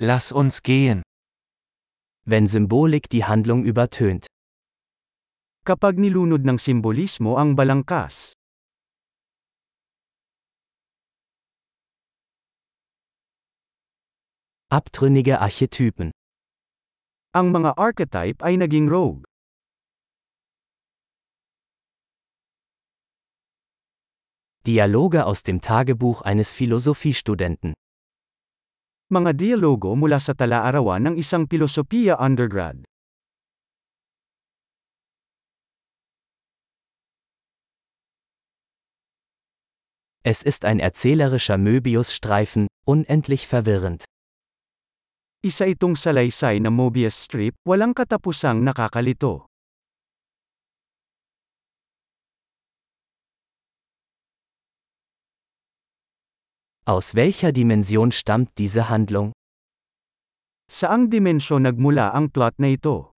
[0.00, 1.02] Lass uns gehen.
[2.24, 4.26] Wenn Symbolik die Handlung übertönt.
[5.66, 8.38] Kapag nilunod ng simbolismo ang balangkas.
[14.70, 16.14] Abtrünnige Archetypen.
[17.34, 19.26] Ang mga archetype ay naging rogue.
[24.62, 27.74] Dialoge aus dem Tagebuch eines Philosophiestudenten.
[29.08, 32.84] Mga dialogo mula sa tala-arawan ng isang pilosopiya undergrad.
[40.20, 44.04] Es ist ein erzählerischer Möbius-Streifen, unendlich verwirrend.
[45.40, 49.47] Isa itong salaysay na Mobius strip, walang katapusang nakakalito.
[56.88, 59.32] Aus welcher Dimension stammt diese Handlung?
[60.72, 63.12] Saang dimensyon nagmula ang plot na ito?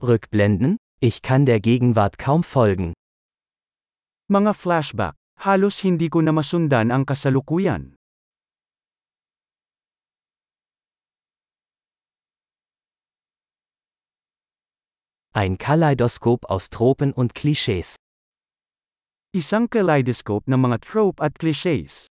[0.00, 0.80] Rückblenden?
[1.04, 2.96] Ich kann der Gegenwart kaum folgen.
[4.32, 7.92] Mga flashback, halos hindi ko na masundan ang kasalukuyan.
[15.36, 18.00] Ein Kaleidoskop aus Tropen und Klischees.
[19.30, 22.10] Isang kaleidoscope ng mga trope at clichés.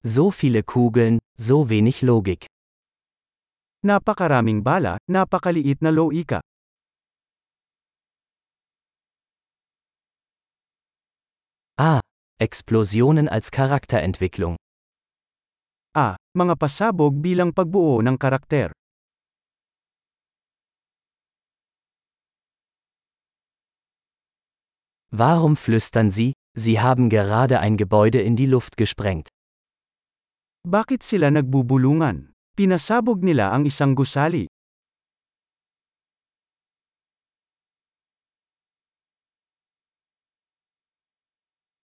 [0.00, 2.48] So viele Kugeln, so wenig Logik.
[3.84, 6.40] Napakaraming bala, napakaliit na loika.
[11.76, 12.00] Ah,
[12.40, 14.56] Explosionen als Charakterentwicklung.
[15.92, 18.77] Ah, mga pasabog bilang pagbuo ng karakter.
[25.10, 29.28] Warum flüstern Sie, Sie haben gerade ein Gebäude in die Luft gesprengt?
[30.68, 32.36] Bakit sila nagbubulungan?
[32.52, 34.52] Pinasabog nila ang isang gusali.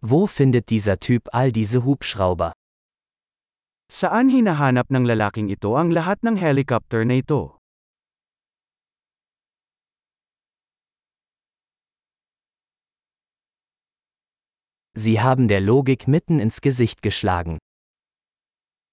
[0.05, 2.53] Wo findet dieser Typ all diese Hubschrauber?
[3.89, 7.64] Saan hinahanap ng lalaking ito ang lahat ng helicopter na ito?
[14.97, 17.59] Sie haben der Logik mitten ins Gesicht geschlagen.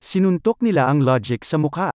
[0.03, 1.91] Sinuntok nila ang logic sa mukha.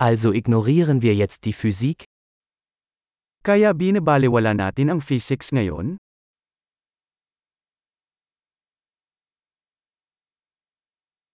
[0.00, 2.04] Also ignorieren wir jetzt die Physik?
[3.44, 6.00] Kaya binabaliwala natin ang physics ngayon?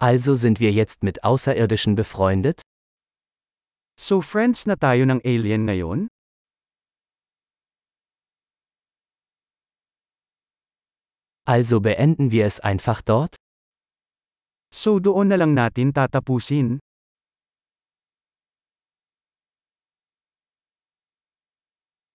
[0.02, 2.62] Also sind wir jetzt mit Außerirdischen befreundet?
[3.96, 6.10] So friends na tayo ng alien ngayon?
[11.48, 13.38] Also beenden wir es einfach dort?
[14.68, 16.84] So doon na lang natin tatapusin?